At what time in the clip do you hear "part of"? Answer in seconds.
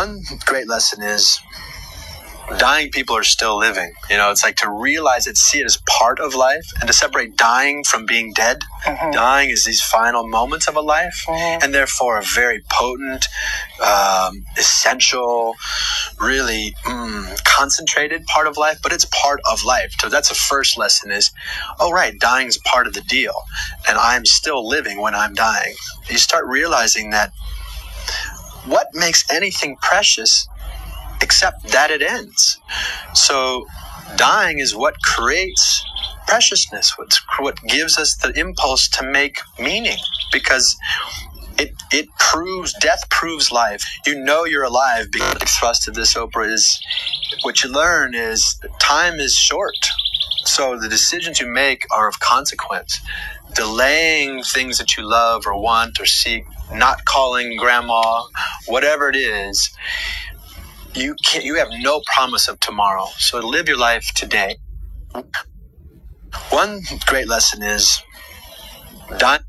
5.86-6.34, 18.24-18.56, 19.04-19.64, 22.56-22.94